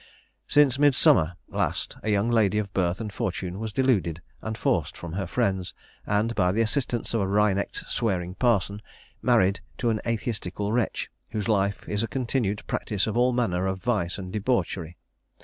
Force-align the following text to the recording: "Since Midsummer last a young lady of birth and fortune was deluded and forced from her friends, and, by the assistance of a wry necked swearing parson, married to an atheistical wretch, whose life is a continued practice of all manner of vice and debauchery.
"Since 0.47 0.79
Midsummer 0.79 1.37
last 1.47 1.95
a 2.01 2.09
young 2.09 2.31
lady 2.31 2.57
of 2.57 2.73
birth 2.73 2.99
and 2.99 3.13
fortune 3.13 3.59
was 3.59 3.71
deluded 3.71 4.19
and 4.41 4.57
forced 4.57 4.97
from 4.97 5.13
her 5.13 5.27
friends, 5.27 5.75
and, 6.07 6.33
by 6.33 6.51
the 6.51 6.61
assistance 6.61 7.13
of 7.13 7.21
a 7.21 7.27
wry 7.27 7.53
necked 7.53 7.87
swearing 7.87 8.33
parson, 8.33 8.81
married 9.21 9.59
to 9.77 9.91
an 9.91 10.01
atheistical 10.07 10.71
wretch, 10.73 11.11
whose 11.29 11.47
life 11.47 11.87
is 11.87 12.01
a 12.01 12.07
continued 12.07 12.63
practice 12.65 13.05
of 13.05 13.15
all 13.15 13.31
manner 13.31 13.67
of 13.67 13.77
vice 13.83 14.17
and 14.17 14.33
debauchery. 14.33 14.97